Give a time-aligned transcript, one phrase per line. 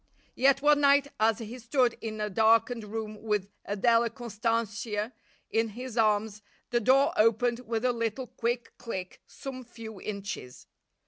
[0.33, 5.13] Yet one night as he stood in a darkened room with Adela Constantia
[5.51, 10.65] in his arms the door opened with a little quick click some few inches.